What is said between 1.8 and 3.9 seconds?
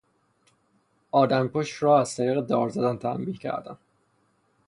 را از طریق دار زدن تنبیه کردن